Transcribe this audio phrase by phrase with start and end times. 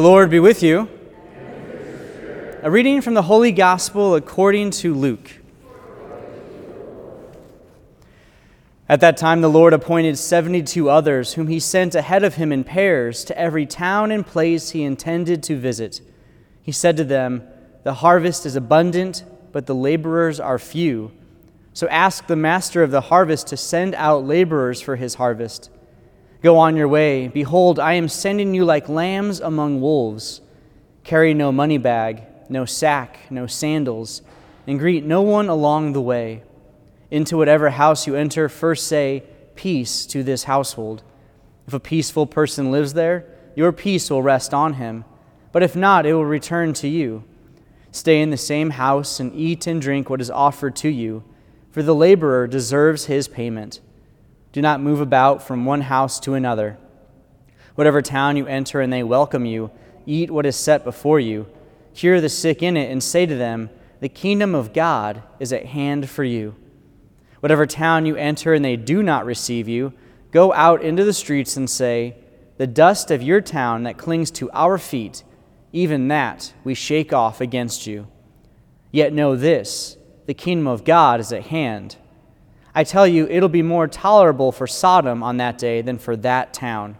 [0.00, 0.88] The Lord be with you.
[2.62, 5.30] A reading from the Holy Gospel according to Luke.
[8.88, 12.64] At that time, the Lord appointed 72 others, whom he sent ahead of him in
[12.64, 16.00] pairs to every town and place he intended to visit.
[16.62, 17.42] He said to them,
[17.82, 19.22] The harvest is abundant,
[19.52, 21.12] but the laborers are few.
[21.74, 25.68] So ask the master of the harvest to send out laborers for his harvest.
[26.42, 27.28] Go on your way.
[27.28, 30.40] Behold, I am sending you like lambs among wolves.
[31.04, 34.22] Carry no money bag, no sack, no sandals,
[34.66, 36.42] and greet no one along the way.
[37.10, 41.02] Into whatever house you enter, first say, Peace to this household.
[41.66, 45.04] If a peaceful person lives there, your peace will rest on him.
[45.52, 47.24] But if not, it will return to you.
[47.92, 51.24] Stay in the same house and eat and drink what is offered to you,
[51.70, 53.80] for the laborer deserves his payment.
[54.52, 56.76] Do not move about from one house to another.
[57.76, 59.70] Whatever town you enter and they welcome you,
[60.06, 61.46] eat what is set before you.
[61.94, 65.66] Cure the sick in it and say to them, The kingdom of God is at
[65.66, 66.56] hand for you.
[67.40, 69.92] Whatever town you enter and they do not receive you,
[70.30, 72.16] go out into the streets and say,
[72.58, 75.24] The dust of your town that clings to our feet,
[75.72, 78.08] even that we shake off against you.
[78.90, 81.96] Yet know this the kingdom of God is at hand.
[82.74, 86.54] I tell you, it'll be more tolerable for Sodom on that day than for that
[86.54, 86.96] town.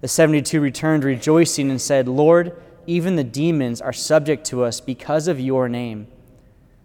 [0.00, 5.28] The 72 returned rejoicing and said, Lord, even the demons are subject to us because
[5.28, 6.06] of your name.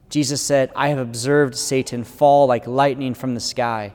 [0.10, 3.94] Jesus said, I have observed Satan fall like lightning from the sky.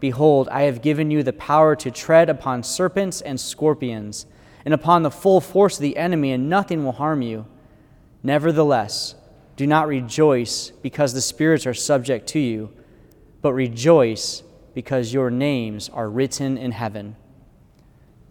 [0.00, 4.26] Behold, I have given you the power to tread upon serpents and scorpions,
[4.64, 7.46] and upon the full force of the enemy, and nothing will harm you.
[8.22, 9.14] Nevertheless,
[9.56, 12.70] do not rejoice because the spirits are subject to you
[13.44, 14.42] but rejoice
[14.72, 17.14] because your names are written in heaven.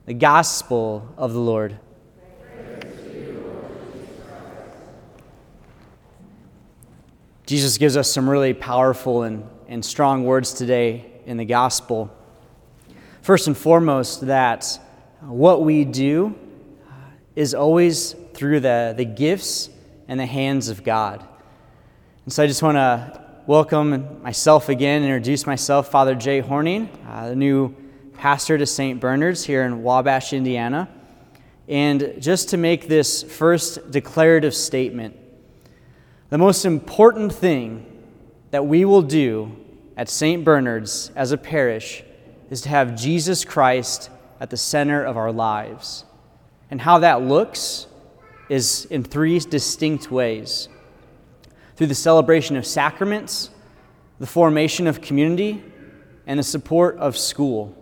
[0.08, 1.78] The Gospel of the Lord.
[7.46, 12.12] Jesus gives us some really powerful and, and strong words today in the Gospel.
[13.22, 14.80] First and foremost, that
[15.22, 16.34] what we do
[17.36, 19.70] is always through the, the gifts
[20.08, 21.24] and the hands of God.
[22.26, 27.28] And so I just want to welcome myself again, introduce myself, Father Jay Horning, uh,
[27.28, 27.76] the new
[28.14, 29.02] pastor to St.
[29.02, 30.88] Bernard's here in Wabash, Indiana.
[31.68, 35.18] And just to make this first declarative statement,
[36.30, 37.86] the most important thing
[38.52, 39.52] that we will do
[39.98, 40.46] at St.
[40.46, 42.02] Bernard's as a parish
[42.50, 46.06] is to have Jesus Christ at the center of our lives.
[46.72, 47.88] And how that looks
[48.48, 50.70] is in three distinct ways
[51.84, 53.50] through the celebration of sacraments,
[54.18, 55.62] the formation of community,
[56.26, 57.76] and the support of school.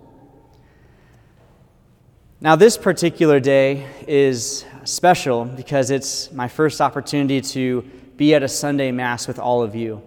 [2.39, 7.83] Now, this particular day is special because it's my first opportunity to
[8.17, 10.01] be at a Sunday Mass with all of you.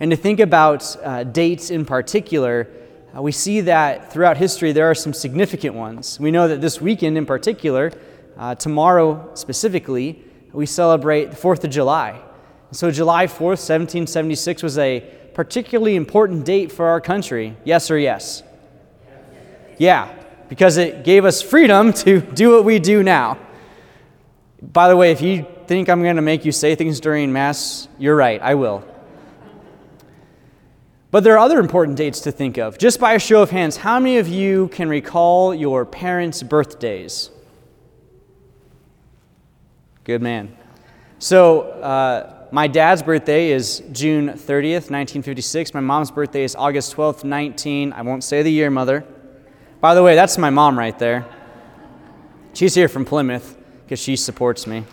[0.00, 2.66] And to think about uh, dates in particular,
[3.14, 6.18] uh, we see that throughout history there are some significant ones.
[6.18, 7.92] We know that this weekend in particular,
[8.38, 10.24] uh, tomorrow specifically,
[10.54, 12.22] we celebrate the 4th of July.
[12.72, 15.00] So, July 4th, 1776 was a
[15.34, 17.56] particularly important date for our country.
[17.64, 18.42] Yes or yes?
[19.78, 20.12] Yeah,
[20.48, 23.38] because it gave us freedom to do what we do now.
[24.60, 27.88] By the way, if you think I'm going to make you say things during Mass,
[27.98, 28.84] you're right, I will.
[31.10, 32.78] But there are other important dates to think of.
[32.78, 37.30] Just by a show of hands, how many of you can recall your parents' birthdays?
[40.04, 40.56] Good man.
[41.18, 45.74] So, uh, my dad's birthday is June 30th, 1956.
[45.74, 47.92] My mom's birthday is August 12th, 19.
[47.92, 49.04] I won't say the year, mother.
[49.80, 51.26] By the way, that's my mom right there.
[52.54, 54.84] She's here from Plymouth because she supports me.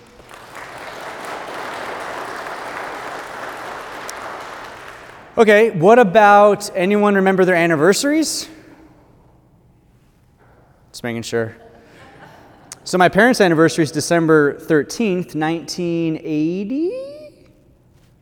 [5.38, 8.50] Okay, what about anyone remember their anniversaries?
[10.92, 11.56] Just making sure.
[12.84, 17.23] So my parents' anniversary is December 13th, 1980.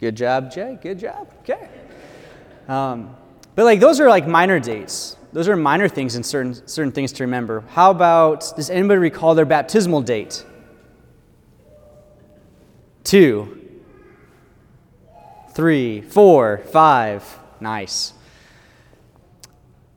[0.01, 0.79] Good job, Jay.
[0.81, 1.31] Good job.
[1.41, 1.69] Okay.
[2.67, 3.15] Um,
[3.53, 5.15] but like those are like minor dates.
[5.31, 7.63] Those are minor things and certain certain things to remember.
[7.69, 10.43] How about does anybody recall their baptismal date?
[13.03, 13.79] Two,
[15.53, 17.23] three, four, five.
[17.59, 18.13] Nice.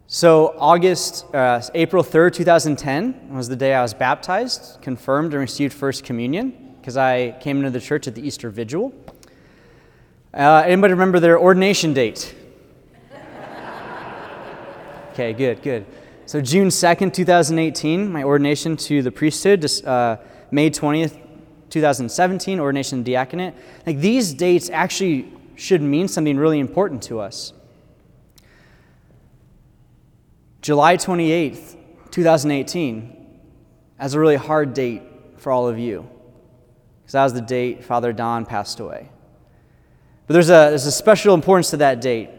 [0.07, 5.33] So August, uh, April third, two thousand ten was the day I was baptized, confirmed,
[5.33, 8.93] and received First Communion because I came into the church at the Easter Vigil.
[10.35, 12.35] Uh, anybody remember their ordination date?
[15.13, 15.87] okay, good, good.
[16.27, 20.17] So, June 2nd, 2018, my ordination to the priesthood, uh,
[20.51, 21.21] May 20th,
[21.71, 23.55] 2017, ordination to diaconate.
[23.87, 27.53] Like these dates actually should mean something really important to us.
[30.63, 31.77] July 28th,
[32.11, 33.39] 2018,
[34.01, 35.03] as a really hard date
[35.37, 36.09] for all of you,
[37.03, 39.11] because that was the date Father Don passed away.
[40.27, 42.31] But there's a, there's a special importance to that date,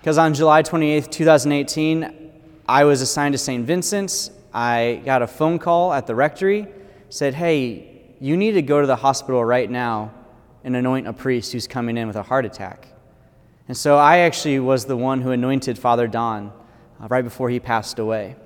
[0.00, 2.30] because on July 28th, 2018,
[2.68, 3.66] I was assigned to St.
[3.66, 4.30] Vincent's.
[4.54, 6.68] I got a phone call at the rectory,
[7.08, 10.12] said, Hey, you need to go to the hospital right now
[10.62, 12.86] and anoint a priest who's coming in with a heart attack.
[13.66, 16.52] And so I actually was the one who anointed Father Don
[17.00, 18.36] uh, right before he passed away.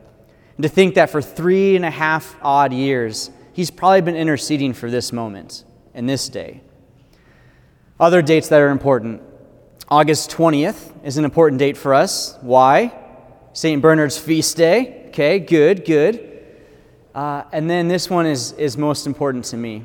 [0.56, 4.72] And to think that for three and a half odd years, he's probably been interceding
[4.72, 6.61] for this moment and this day.
[7.99, 9.23] Other dates that are important
[9.88, 12.37] August 20th is an important date for us.
[12.41, 12.93] Why?
[13.52, 13.81] St.
[13.81, 15.05] Bernard's feast day.
[15.08, 16.31] Okay, good, good.
[17.14, 19.85] Uh, and then this one is, is most important to me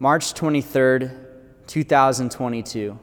[0.00, 1.16] March 23rd,
[1.68, 2.98] 2022.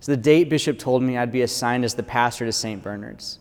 [0.00, 2.82] So the date Bishop told me I'd be assigned as the pastor to St.
[2.82, 3.38] Bernard's.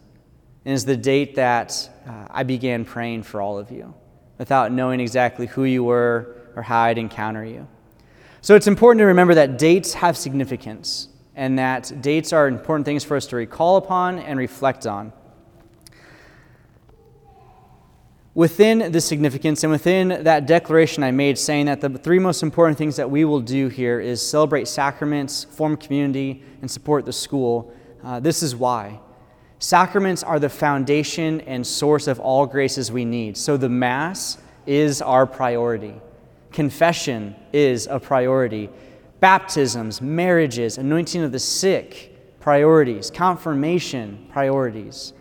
[0.66, 3.94] And is the date that uh, I began praying for all of you
[4.38, 7.66] without knowing exactly who you were or how I'd encounter you.
[8.42, 13.04] So it's important to remember that dates have significance and that dates are important things
[13.04, 15.14] for us to recall upon and reflect on.
[18.40, 22.78] within the significance and within that declaration I made, saying that the three most important
[22.78, 27.74] things that we will do here is celebrate sacraments, form community, and support the school,
[28.02, 29.02] uh, this is why.
[29.58, 33.36] Sacraments are the foundation and source of all graces we need.
[33.36, 35.96] So the Mass is our priority.
[36.52, 38.70] Confession is a priority.
[39.20, 43.12] Baptisms, marriages, anointing of the sick, priorities.
[43.12, 45.14] Confirmation, priorities.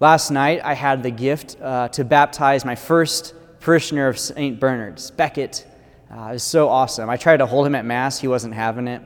[0.00, 4.60] Last night, I had the gift uh, to baptize my first parishioner of St.
[4.60, 5.66] Bernard's, Beckett.
[6.10, 7.08] Uh, it was so awesome.
[7.08, 9.02] I tried to hold him at Mass, he wasn't having it.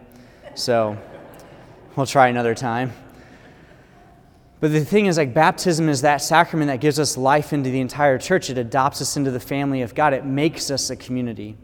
[0.55, 0.99] So
[1.97, 2.93] we'll try another time.
[4.61, 7.81] But the thing is, like, baptism is that sacrament that gives us life into the
[7.81, 8.51] entire church.
[8.51, 11.57] It adopts us into the family of God, it makes us a community.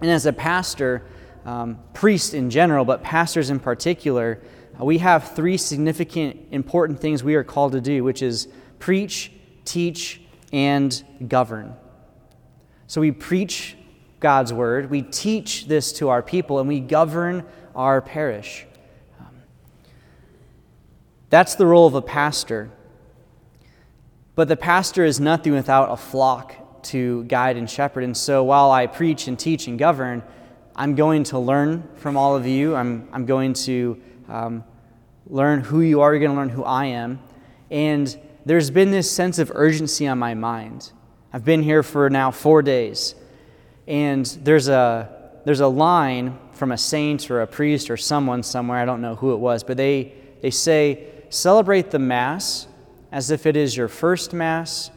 [0.00, 1.02] And as a pastor,
[1.44, 4.40] um, priest in general, but pastors in particular,
[4.80, 8.46] uh, we have three significant, important things we are called to do, which is
[8.78, 9.32] preach,
[9.64, 10.20] teach,
[10.52, 11.74] and govern.
[12.86, 13.76] So we preach
[14.20, 17.44] God's word, we teach this to our people, and we govern
[17.74, 18.66] our parish.
[21.30, 22.70] That's the role of a pastor.
[24.34, 28.04] But the pastor is nothing without a flock to guide and shepherd.
[28.04, 30.22] And so while I preach and teach and govern,
[30.76, 32.74] I'm going to learn from all of you.
[32.74, 34.64] I'm, I'm going to um,
[35.26, 36.12] learn who you are.
[36.14, 37.20] You're going to learn who I am.
[37.70, 38.16] And
[38.46, 40.92] there's been this sense of urgency on my mind.
[41.32, 43.14] I've been here for now four days.
[43.86, 48.78] And there's a, there's a line from a saint or a priest or someone somewhere,
[48.78, 52.66] I don't know who it was, but they, they say, celebrate the Mass
[53.10, 54.90] as if it is your first Mass,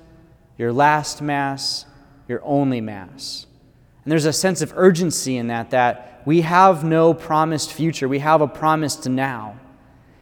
[0.58, 1.86] your last Mass,
[2.28, 3.46] your only Mass.
[4.04, 8.08] And there's a sense of urgency in that, that we have no promised future.
[8.08, 9.60] We have a promised now.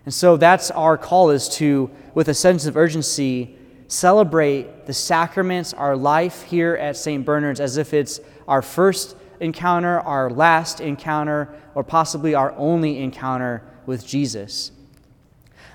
[0.05, 3.55] And so that's our call is to, with a sense of urgency,
[3.87, 7.25] celebrate the sacraments, our life here at St.
[7.25, 13.63] Bernard's, as if it's our first encounter, our last encounter, or possibly our only encounter
[13.85, 14.71] with Jesus.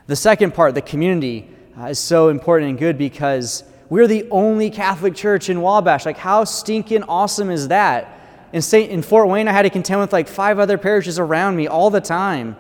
[0.07, 4.71] The second part, the community, uh, is so important and good because we're the only
[4.71, 6.07] Catholic church in Wabash.
[6.07, 8.21] Like, how stinking awesome is that?
[8.53, 11.57] In, Saint, in Fort Wayne, I had to contend with like five other parishes around
[11.57, 12.57] me all the time.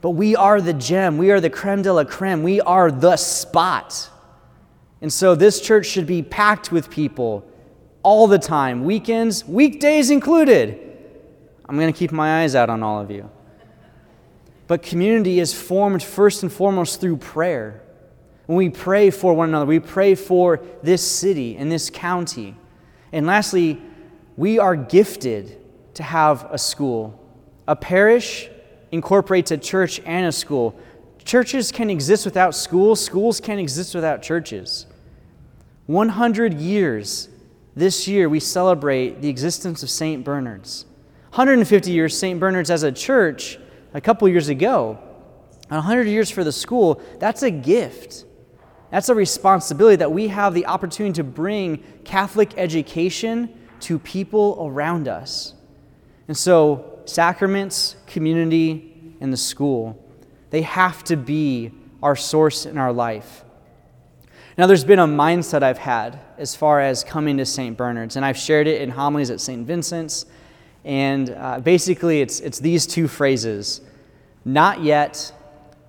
[0.00, 1.18] But we are the gem.
[1.18, 2.42] We are the creme de la creme.
[2.42, 4.10] We are the spot.
[5.00, 7.44] And so this church should be packed with people
[8.02, 10.78] all the time, weekends, weekdays included.
[11.68, 13.30] I'm going to keep my eyes out on all of you.
[14.66, 17.82] But community is formed first and foremost through prayer.
[18.46, 22.56] When we pray for one another, we pray for this city and this county.
[23.12, 23.80] And lastly,
[24.36, 25.58] we are gifted
[25.94, 27.18] to have a school.
[27.68, 28.48] A parish
[28.90, 30.78] incorporates a church and a school.
[31.24, 34.86] Churches can exist without schools, schools can't exist without churches.
[35.86, 37.28] 100 years
[37.74, 40.24] this year, we celebrate the existence of St.
[40.24, 40.84] Bernard's.
[41.30, 42.38] 150 years, St.
[42.38, 43.58] Bernard's as a church
[43.94, 44.98] a couple years ago.
[45.68, 48.24] 100 years for the school, that's a gift.
[48.90, 55.08] That's a responsibility that we have the opportunity to bring Catholic education to people around
[55.08, 55.54] us.
[56.28, 59.98] And so, sacraments, community, and the school,
[60.50, 61.72] they have to be
[62.02, 63.44] our source in our life.
[64.58, 67.76] Now, there's been a mindset I've had as far as coming to St.
[67.76, 69.66] Bernard's, and I've shared it in homilies at St.
[69.66, 70.26] Vincent's.
[70.84, 73.80] And uh, basically, it's, it's these two phrases
[74.44, 75.32] not yet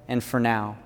[0.08, 0.78] and for now.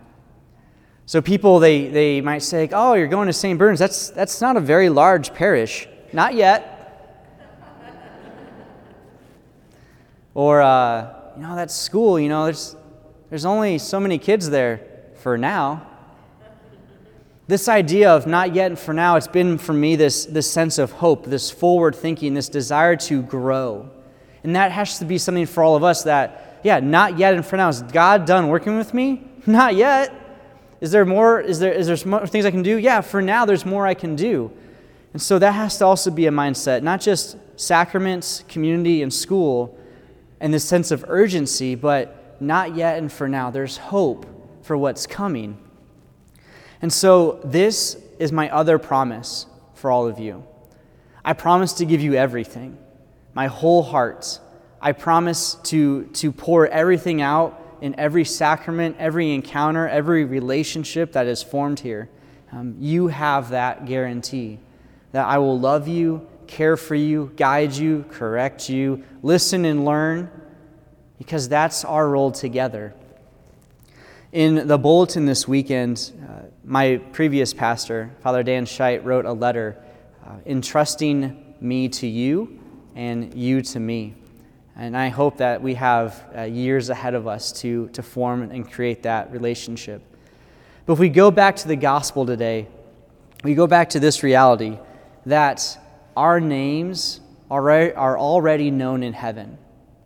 [1.06, 3.58] So people, they, they might say, oh, you're going to St.
[3.58, 3.80] Bernard's.
[3.80, 5.88] That's, that's not a very large parish.
[6.12, 7.16] Not yet.
[10.34, 12.76] or, uh, you know, that school, you know, there's,
[13.30, 14.82] there's only so many kids there
[15.16, 15.88] for now.
[17.48, 20.78] This idea of not yet and for now, it's been for me this, this sense
[20.78, 23.90] of hope, this forward thinking, this desire to grow.
[24.48, 27.46] And that has to be something for all of us that, yeah, not yet and
[27.46, 27.68] for now.
[27.68, 29.28] Is God done working with me?
[29.46, 30.14] Not yet.
[30.80, 31.42] Is there more?
[31.42, 32.78] Is there, is there more things I can do?
[32.78, 34.50] Yeah, for now, there's more I can do.
[35.12, 39.78] And so that has to also be a mindset, not just sacraments, community, and school,
[40.40, 43.52] and this sense of urgency, but not yet and for now.
[43.52, 44.26] There's hope
[44.62, 45.58] for what's coming.
[46.82, 50.46] And so, this is my other promise for all of you.
[51.26, 52.78] I promise to give you everything,
[53.38, 54.40] my whole heart.
[54.82, 61.28] I promise to, to pour everything out in every sacrament, every encounter, every relationship that
[61.28, 62.10] is formed here.
[62.52, 64.58] Um, you have that guarantee
[65.12, 70.32] that I will love you, care for you, guide you, correct you, listen and learn,
[71.20, 72.96] because that's our role together.
[74.32, 79.78] In the bulletin this weekend, uh, my previous pastor, Father Dan Scheidt, wrote a letter
[80.26, 82.64] uh, entrusting me to you
[82.98, 84.16] and you to me.
[84.76, 88.70] And I hope that we have uh, years ahead of us to, to form and
[88.70, 90.02] create that relationship.
[90.88, 92.68] But if we go back to the gospel today,
[93.44, 94.80] we go back to this reality
[95.28, 95.78] that
[96.18, 97.20] our names
[97.52, 99.60] are, are already known in heaven.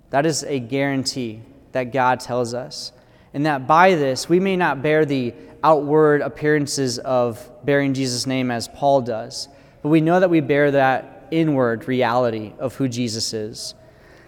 [0.09, 2.91] That is a guarantee that God tells us
[3.33, 5.33] and that by this we may not bear the
[5.63, 9.47] outward appearances of bearing Jesus' name as Paul does,
[9.81, 13.73] but we know that we bear that inward reality of who Jesus is.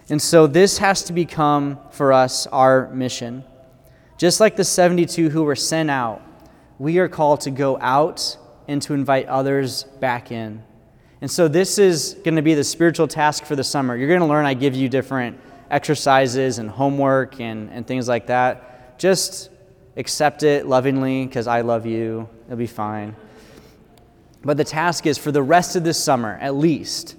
[0.10, 3.44] And so this has to become for us our mission.
[4.18, 6.22] Just like the 72 who were sent out,
[6.80, 10.64] we are called to go out and to invite others back in.
[11.22, 13.96] And so this is going to be the spiritual task for the summer.
[13.96, 18.28] You're going to learn, I give you different exercises and homework and, and things like
[18.28, 19.50] that just
[19.98, 22.30] accept it lovingly because I love you.
[22.46, 23.16] It'll be fine.
[24.44, 27.16] But the task is for the rest of this summer, at least,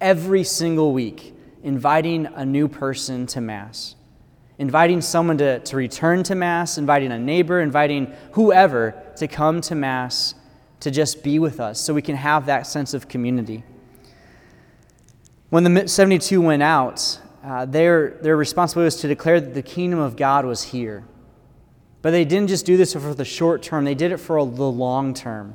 [0.00, 3.96] every single week, inviting a new person to Mass.
[4.58, 9.74] Inviting someone to, to return to Mass, inviting a neighbor, inviting whoever to come to
[9.74, 10.34] Mass
[10.80, 13.64] to just be with us so we can have that sense of community.
[15.50, 19.98] When the 72 went out, uh, their, their responsibility was to declare that the kingdom
[19.98, 21.04] of God was here.
[22.02, 24.70] But they didn't just do this for the short term, they did it for the
[24.70, 25.54] long term.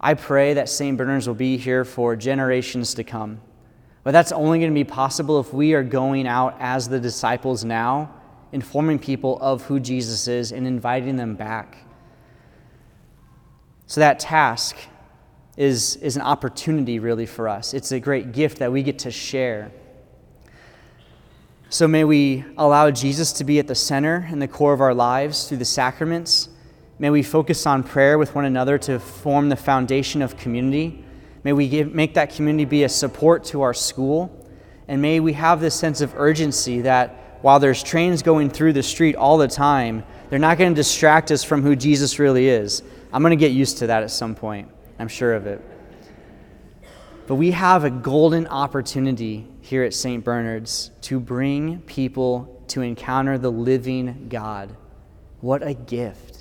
[0.00, 0.96] I pray that St.
[0.96, 3.40] Bernard's will be here for generations to come.
[4.04, 7.64] But that's only going to be possible if we are going out as the disciples
[7.64, 8.14] now,
[8.52, 11.78] informing people of who Jesus is and inviting them back.
[13.86, 14.76] So that task
[15.56, 17.74] is, is an opportunity, really, for us.
[17.74, 19.72] It's a great gift that we get to share.
[21.68, 24.94] So may we allow Jesus to be at the center and the core of our
[24.94, 26.48] lives through the sacraments.
[26.98, 31.04] May we focus on prayer with one another to form the foundation of community.
[31.44, 34.46] May we give, make that community be a support to our school.
[34.88, 38.82] And may we have this sense of urgency that while there's trains going through the
[38.82, 42.82] street all the time, they're not going to distract us from who Jesus really is.
[43.12, 44.70] I'm going to get used to that at some point.
[44.98, 45.60] I'm sure of it.
[47.26, 50.24] But we have a golden opportunity here at St.
[50.24, 54.74] Bernard's to bring people to encounter the living God.
[55.40, 56.35] What a gift.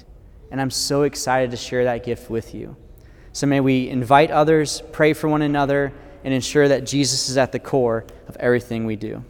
[0.51, 2.75] And I'm so excited to share that gift with you.
[3.33, 5.91] So may we invite others, pray for one another,
[6.23, 9.23] and ensure that Jesus is at the core of everything we do.